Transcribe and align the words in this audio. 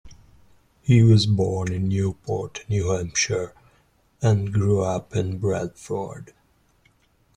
He 0.81 1.03
was 1.03 1.27
born 1.27 1.71
in 1.71 1.89
Newport, 1.89 2.65
New 2.67 2.89
Hampshire, 2.89 3.53
and 4.19 4.51
grew 4.51 4.81
up 4.83 5.15
in 5.15 5.37
Bradford. 5.37 6.33